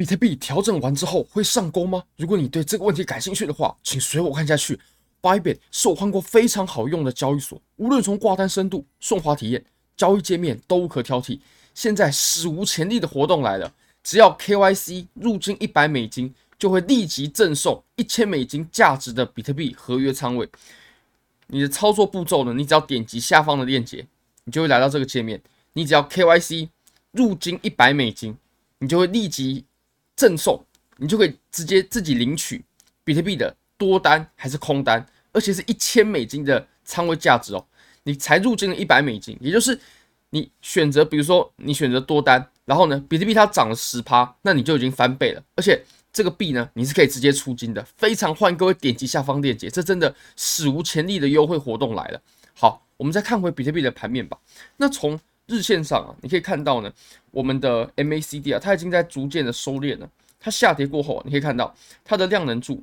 [0.00, 2.02] 比特币调整完之后会上钩吗？
[2.16, 4.80] 如果你对这个问题感兴趣的话，请随我看下去。
[5.20, 9.62] Bybit 是我看过非常好用的交易所，无论从挂单深度、顺滑体验、
[9.98, 11.40] 交易界面都无可挑剔。
[11.74, 13.70] 现在史无前例的活动来了，
[14.02, 20.48] 只要 KYC 入金一百美金，就会立即赠送一千美金价值的比特币合约仓位。
[21.48, 22.54] 你的操作步骤呢？
[22.54, 24.06] 你只要点击下方的链接，
[24.44, 25.42] 你就会来到这个界面。
[25.74, 26.70] 你只要 KYC
[27.10, 28.34] 入金一百美金，
[28.78, 29.66] 你就会立即。
[30.20, 30.62] 赠送，
[30.98, 32.62] 你就可以直接自己领取
[33.02, 37.66] 比特币的多单还是空单，而且是一千美金的仓位价值哦。
[38.02, 39.80] 你才入金了一百美金，也就是
[40.28, 45.42] 你选择，比如说你选择多单，然后呢，比特币它涨了十趴，那你就已经翻倍了。
[45.56, 45.82] 而且
[46.12, 52.20] 这个币呢，你是可以直接出金的，非常欢迎各位点击下方链接，这真的史无前例的优惠活动来了。
[52.52, 54.36] 好，我们再看回比特币的盘面吧。
[54.76, 55.18] 那从
[55.50, 56.92] 日线上啊，你可以看到呢，
[57.32, 60.08] 我们的 MACD 啊，它已经在逐渐的收敛了。
[60.38, 62.82] 它下跌过后啊，你可以看到它的量能柱，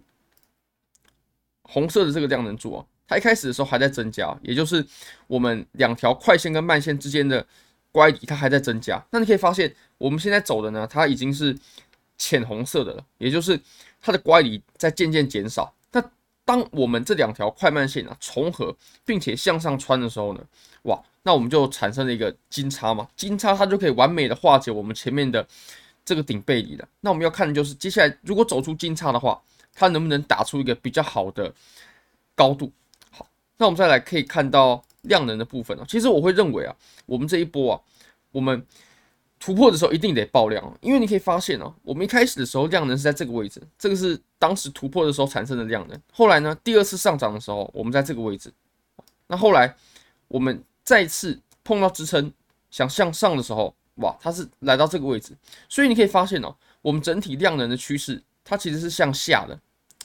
[1.63, 4.85] 红色的这个量能柱啊，它一开始的时候还在增加，也就是
[5.25, 7.43] 我们两条快线跟慢线之间的
[7.91, 9.03] 乖离，它还在增加。
[9.09, 11.57] 那你可以发现，我们现在走的呢，它已经是
[12.17, 13.59] 浅红色的了，也就是
[14.01, 15.73] 它的乖离在渐渐减少。
[16.47, 20.41] 当我们这两条快慢线啊重合，并且向上穿的时候呢，
[20.83, 20.97] 哇！
[21.23, 25.45] 那我们就产生了一个金叉嘛，金叉它就可以完美的化解我们前面的
[26.05, 26.87] 这个顶背离了。
[27.01, 29.41] 那我们要看的就是接下来如果走出金叉的话，
[29.75, 31.53] 它能不能打出一个比较好的
[32.33, 32.71] 高度？
[33.11, 35.85] 好，那我们再来可以看到量能的部分啊。
[35.85, 36.73] 其实我会认为啊，
[37.05, 37.81] 我们这一波啊，
[38.31, 38.65] 我们
[39.37, 46.01] 突破的时候一定得爆量，因为你可以发现啊，我们一开始的时候量能是在这个位置，这个是当时突破的时候产生的量能。
[46.11, 48.53] 后来呢，第二次上涨的时候，我们在这个位置，
[49.27, 49.75] 那后来
[50.27, 50.63] 我们。
[50.87, 52.31] 再次碰到支撑，
[52.71, 55.35] 想向上的时候，哇，它是来到这个位置，
[55.67, 59.59] 所以你可以发现哦，我们整体量能的趋势，它其实是向下的，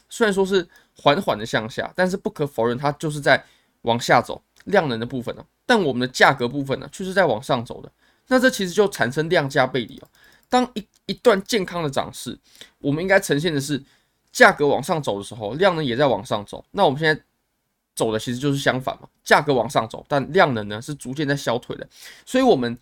[0.09, 3.41] 虽然说是缓缓的向下，但是不可否认，它就是在
[3.83, 7.89] 往下走，量能的部分呢，但我们的价格部分呢，却是在往上走的，
[8.27, 10.09] 那这其实就产生量价背离哦。
[10.49, 12.37] 当一一段健康的涨势，
[12.81, 13.81] 我们应该呈现的是
[14.33, 17.23] 价格往上走的时候，量能也在往上走，那我们现在。
[17.95, 21.87] 走的其实就是相反嘛，价格往上走，但量能呢是逐渐在消退的。
[22.25, 22.77] 所以，我们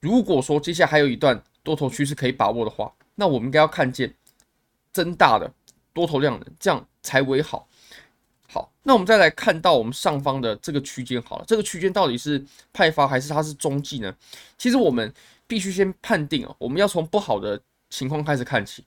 [0.00, 4.12] 如果说接下来还有一段多头趋势可以把握的话，那我们应该要看见
[4.90, 5.52] 增大的
[5.92, 7.68] 多头量能，这样才为好。
[8.48, 14.16] 好，那我们再来看到我们上方的这个区间，好了，这个区间到底是派发还是它是中继呢？
[14.56, 15.12] 其实我们
[15.46, 17.60] 必须先判定啊，我们要从不好的
[17.90, 18.82] 情况开始看起。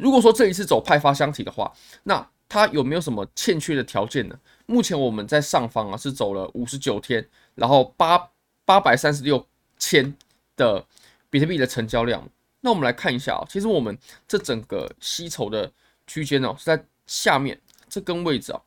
[0.00, 1.72] 如果说这一次走派发箱体的话，
[2.04, 4.38] 那它有没有什么欠缺的条件呢？
[4.66, 8.30] 目前我们在上方啊是走了五十九天，然后八
[8.64, 9.46] 八百三十六
[9.78, 10.16] 千
[10.56, 10.84] 的
[11.28, 12.28] 比特币的成交量。
[12.62, 13.96] 那我们来看一下啊，其实我们
[14.26, 15.72] 这整个吸筹的
[16.06, 18.60] 区间呢是在下面这根位置啊。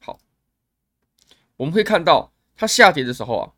[0.00, 0.18] 好，
[1.56, 3.52] 我们可以看到它下跌的时候啊，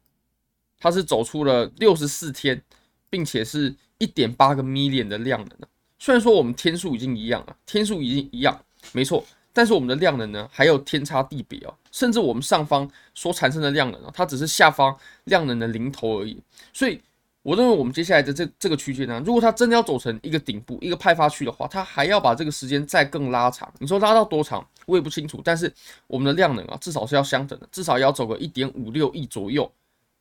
[0.78, 2.62] 它是走出了六十四天，
[3.10, 5.58] 并且是一点八个 million 的量能。
[6.04, 14.92] 虽然说我们天数已经一样了，天数已经一样，没错，但是我们的量能呢还有天差地别哦，甚至我们上方所产生的量能啊，它只是下方
[15.26, 16.36] 量能的零头而已。
[16.72, 17.00] 所以
[17.42, 23.72] 我认为我们接下来的这这个区间呢，如果它真的要走成一个顶部、一个派发区的话，它还要把这个时间再更拉长。
[23.78, 25.72] 你说拉到多长，我也不清楚，但是
[26.08, 29.70] 我们的量能啊，至少是要相等的，至少要走个一点五六亿左右。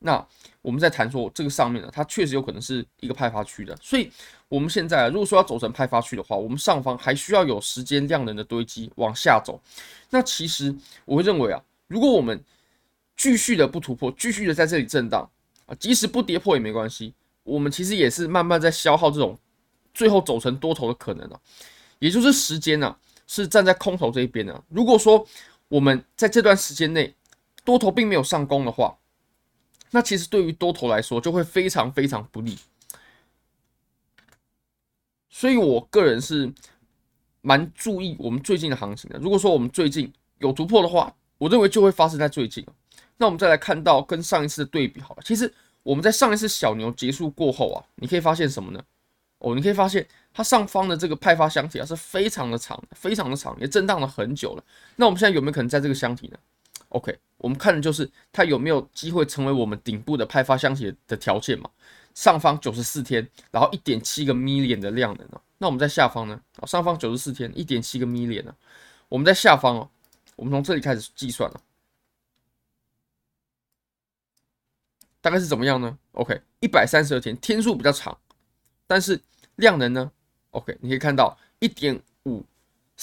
[0.03, 0.25] 那
[0.63, 4.11] 我们在谈说这个上面呢，它确实有可能是一个派发区的，所以
[4.49, 9.61] 我们现在啊如果说要走成派发区的话，我们上方还需要有时间量能的堆积往下走。
[10.09, 10.75] 那其实
[11.05, 12.43] 我会认为啊，如果我们
[13.15, 15.29] 继续的不突破，继续的在这里震荡
[15.67, 17.13] 啊，即使不跌破也没关系，
[17.43, 19.37] 我们其实也是慢慢在消耗这种
[19.93, 21.39] 最后走成多头的可能啊，
[21.99, 22.95] 也就是时间呢
[23.27, 24.63] 是站在空头这一边的。
[24.69, 25.23] 如果说
[25.67, 27.13] 我们在这段时间内
[27.63, 28.97] 多头并没有上攻的话，
[29.91, 32.57] 那其实对于多头来说就会非常非常不利，
[35.29, 36.51] 所以我个人是
[37.41, 39.19] 蛮注意我们最近的行情的。
[39.19, 42.65] 如果说我们最近有突破的话，我认为就会发生在最近。
[43.17, 48.83] 那我们再来看到跟上一次的对比好了，其实我们在上一次小牛结束过后啊，你可以发现什么呢？
[49.39, 54.63] 哦，你可以发现它上方的这个派发箱体啊是非常的长，非常的长，也震荡了很久了。
[54.95, 56.37] 那我们现在有没有可能在这个箱体呢
[56.91, 57.19] ？OK。
[57.37, 61.67] 我们看的就是它有没有机会成为我们顶部的派发箱体的条件嘛？
[62.13, 65.41] 上方九十四天，然后一点七个 million 的量能哦。
[65.57, 66.39] 那我们在下方呢？
[66.67, 68.55] 上方九十四天，一点七个 million 呢？
[69.09, 69.89] 我们在下方哦，
[70.35, 71.61] 我们从这里开始计算了，
[75.19, 78.15] 大概是怎么样呢？OK，一百三十二天，天数比较长，
[78.85, 79.19] 但是
[79.55, 80.11] 量能呢
[80.51, 82.45] ？OK，你可以看到一点五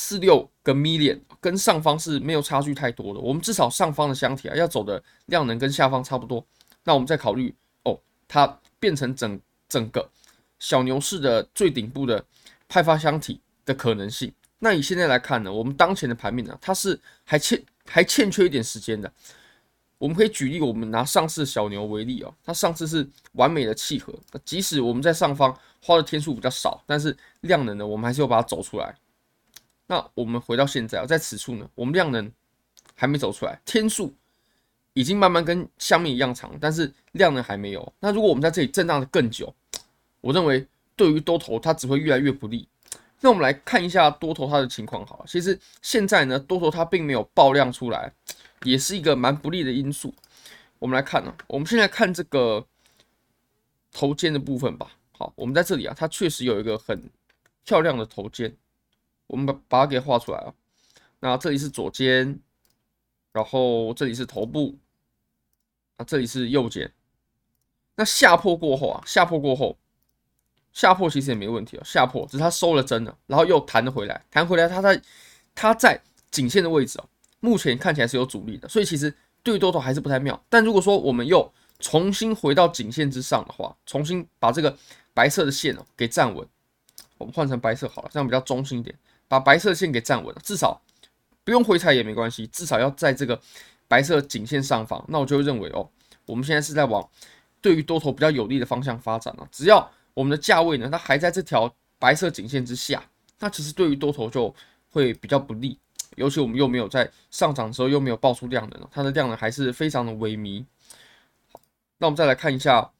[0.00, 3.18] 四六个 million 跟上方是没有差距太多的。
[3.18, 6.42] 我们至少上方的箱体啊要走的量能跟下方差不多。
[6.84, 7.52] 那我们再考虑
[7.82, 7.98] 哦，
[8.28, 8.46] 它
[8.78, 10.08] 变成整整个
[10.60, 12.24] 小牛市的最顶部的
[12.68, 14.32] 派发箱体的可能性。
[14.60, 19.12] 那以现在来看呢，我们当前的盘面呢，它是还欠还欠缺一点时间的。
[19.98, 24.14] 我们可以举例，我们拿上次小牛为例哦，它上次是完美的契合，
[24.44, 25.52] 即使我们在上方
[25.82, 28.94] 花的天数比较少，但是量能呢，我们还是要把它走出来。
[29.88, 32.30] 那我们回到现在啊，在此处呢，我们量能
[32.94, 34.14] 还没走出来，天数
[34.92, 37.92] 已经慢慢跟下面一样长，但是量能还没有。
[37.98, 39.52] 那如果我们在这里震荡的更久，
[40.20, 40.64] 我认为
[40.94, 42.68] 对于多头它只会越来越不利。
[43.20, 48.12] 那我们来看一下多头它的情况好了，其实现在呢，多头它并没有爆量出来。
[48.64, 50.12] 也是一个蛮不利的因素。
[50.80, 52.66] 我们来看呢、啊，我们现在看这个
[53.92, 54.90] 头肩的部分吧。
[55.16, 57.08] 好，我们在这里啊，它确实有一个很
[57.64, 58.52] 漂亮的头肩，
[59.28, 60.52] 我们把把它给画出来啊。
[61.20, 62.40] 那这里是左肩，
[63.32, 64.76] 然后这里是头部，
[65.96, 66.92] 啊，这里是右肩。
[67.94, 69.76] 那下破过后啊，下破过后，
[70.72, 75.02] 下破其实也没问题啊，下破只是它收了针了，然后又弹了回来，弹回来它在
[75.54, 76.00] 它在
[76.30, 77.06] 颈线的位置啊。
[77.40, 80.40] 目前看起来是有阻力的，所以其实对多头还是不太妙。
[80.48, 84.76] 但如果说我们又重新回到颈线之上的话，重新把这个
[85.12, 86.46] 白色的线哦给站稳，
[87.16, 88.96] 我们换成白色好了，这样比较中性一点。
[89.28, 90.80] 把白色线给站稳，至少
[91.44, 93.40] 不用回踩也没关系，至少要在这个
[93.86, 95.04] 白色颈线上方。
[95.08, 95.88] 那我就认为哦，
[96.26, 97.08] 我们现在是在往
[97.60, 99.48] 对于多头比较有利的方向发展了。
[99.52, 103.02] 只要我们的价位呢，它还在这条白色颈线之下，
[103.38, 104.54] 那其实对于多头就
[104.90, 105.78] 会比较不利。
[106.16, 110.64] 尤其我们又没有在上涨的时候又没有爆出量能，它的量能还是非常的萎靡。
[111.98, 112.90] 那我们再来看一下，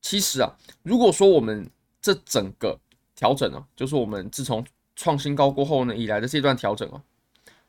[0.00, 1.68] 其实啊，如果说我们
[2.00, 2.78] 这整个
[3.20, 4.64] 调整啊，就是我们自从
[4.96, 7.02] 创新高过后呢以来的这段调整啊，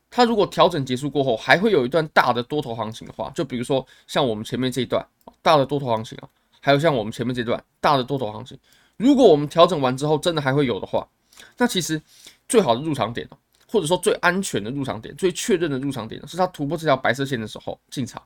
[0.09, 5.06] 它如果调整结束过后还会有一段大的多头行情的话，就比如说像我们前面这一段
[5.42, 6.30] 大的多头行情啊，
[6.62, 8.57] 还有像我们前面这段大的多头行情，
[8.95, 11.06] 如果我们调整完之后真的还会有的话，
[11.57, 12.01] 那其实
[12.47, 13.38] 最好的入场点啊。
[13.68, 18.21] 或者说最安全的入场点，最确认的入场点是它突破这条白色线的时候进场，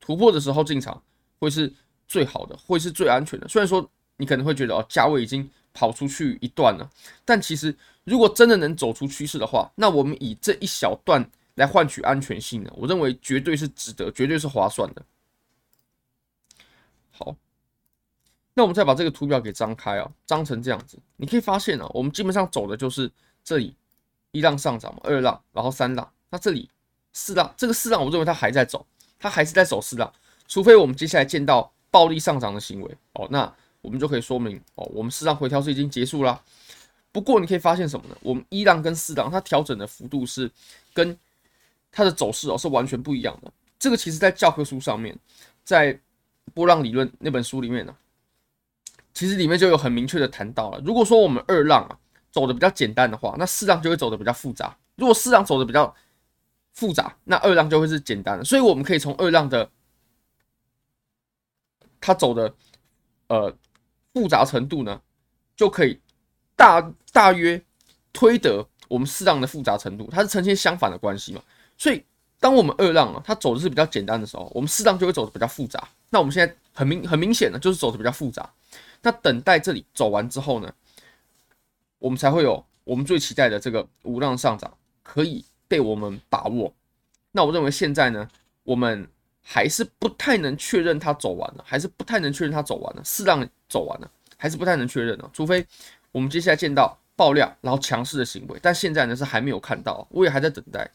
[0.00, 1.00] 突破的时候进场
[1.38, 1.72] 会是
[2.08, 3.46] 最好的，会是最安全的。
[3.46, 6.90] 虽然说你可能会觉得哦，价位已经跑出去一段了，
[7.26, 15.02] 但其实如果真的能走出趋势的话，那我们以这一小段来换取安全性呢，我认为绝对是值得，绝对是划算的。
[17.10, 17.36] 好，
[18.54, 23.12] 那我们再把这个图表给张开啊，张成这样子，你可以发现啊，我们基本上走的就是
[23.44, 23.76] 这里。
[24.36, 26.68] 一浪上涨嘛，二浪，然后三浪，那这里
[27.12, 28.84] 四浪，这个四浪我认为它还在走，
[29.16, 30.12] 它还是在走四浪，
[30.48, 32.96] 除非我们接下来见到暴力上涨的行为。
[33.12, 33.54] 哦，那
[33.84, 36.42] 我们就可以说明哦，我们四浪回调是已经结束了。
[37.12, 38.16] 不过你可以发现什么呢？
[38.22, 40.50] 我们一浪跟四浪它调整的幅度是
[40.92, 41.16] 跟
[41.92, 43.52] 它的走势哦是完全不一样的。
[43.78, 45.16] 这个其实在教科书上面，
[45.62, 45.96] 在
[46.52, 47.94] 波浪理论那本书里面呢，
[49.12, 50.80] 其实里面就有很明确的谈到了。
[50.84, 51.98] 如果说我们二浪啊。
[52.34, 54.76] 走的比较简单的话，那四浪就会走的比较复杂。
[54.96, 55.94] 如果四浪走的比较
[56.72, 58.44] 复杂，那二浪就会是简单的。
[58.44, 59.70] 所以我们可以从二浪的
[62.00, 62.52] 它走的
[63.28, 63.56] 呃
[64.14, 64.98] 复杂程度呢，
[65.54, 66.00] 就可以
[66.56, 66.80] 大
[67.12, 67.62] 大约
[68.12, 71.42] 推得我们四浪的复杂程度，它是呈现相反的关系嘛。
[71.76, 72.02] 所以
[72.40, 75.88] 当我们二浪啊，它走的是比较简单的时候，我们四浪就会走的比较复杂。
[76.10, 78.48] 那我们现在很明很明显的就是走的比较复杂。
[79.02, 80.72] 那等待这里走完之后呢，
[81.98, 86.72] 我们才会有我们最期待的这个五浪上涨可以被我们把握。
[87.32, 88.28] 那我认为现在呢，
[88.62, 89.08] 我们
[89.44, 93.02] 还是不太能确认它走完了，还是不太能确认它走完了。
[93.04, 95.30] 四浪走完了，还是不太能确认的。
[95.32, 95.64] 除非
[96.10, 100.90] 我们接下来见到爆量然后强势的行为，但现在呢是还没有看到，我也还在等待，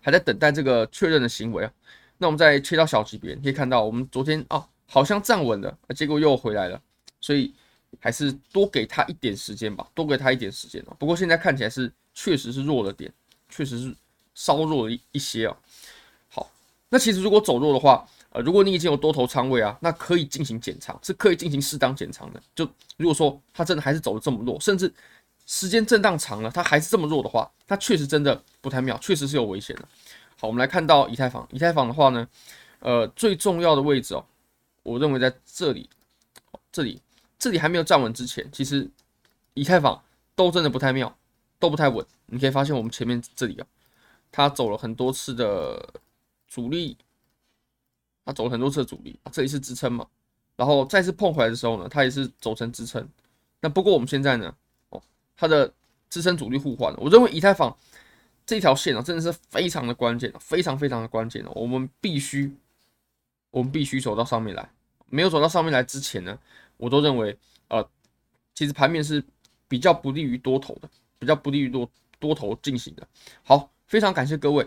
[0.00, 1.72] 还在等待这个确认的行为啊。
[2.18, 6.80] 那我们再切到小级别，你可以看到我们昨天啊好像站稳了，结果又回来了，
[7.20, 7.54] 所以。
[7.98, 10.96] 还是多给他一点时间吧，多给他一点时间哦。
[10.98, 13.10] 不过现在看起来是确实是弱了点，
[13.48, 13.94] 确实是
[14.34, 15.56] 稍弱了一些啊。
[16.96, 22.42] 那其实如果走弱的话，呃，如果你已经有多头仓位啊，那可以进行减仓，是可以进行适当减仓的。
[22.54, 24.90] 就如果说它真的还是走的这么弱，甚至
[25.44, 29.86] 时间震荡长了，它还是这么弱的话，它确实真的不太妙，确实是有危险的。
[30.40, 32.26] 好，我们来看到以太坊，以太坊的话呢，
[32.78, 34.24] 呃，最重要的位置哦，
[34.82, 35.90] 我认为在这里，
[36.72, 36.98] 这里。
[37.38, 38.88] 这里还没有站稳之前，其实
[39.52, 40.02] 以太坊
[40.34, 41.14] 都真的不太妙，
[41.58, 42.04] 都不太稳。
[42.24, 43.66] 你可以发现我们前面这里啊，
[44.32, 45.86] 它走了很多次的
[46.56, 46.96] 阻力，
[48.24, 50.06] 它走了很多次的阻力，这里是支撑嘛，
[50.56, 53.06] 然后再次碰回来的时候呢，它也是走成支撑。
[53.60, 54.56] 那不过我们现在呢，
[54.88, 55.02] 哦，
[55.36, 55.70] 它的
[56.08, 57.76] 支撑阻力互换了，我认为以太坊
[58.46, 61.50] 这条线啊，真的是非常的关键，非常非常的关键的。
[61.50, 62.50] 我们必须，
[63.50, 64.66] 我们必须走到上面来。
[65.10, 66.38] 没有走到上面来之前呢，
[66.78, 67.86] 我都认为，呃，
[68.54, 69.22] 其实盘面是
[69.68, 71.86] 比较不利于多头的，比较不利于多
[72.18, 73.06] 多头进行的。
[73.42, 74.66] 好，非常感谢各位。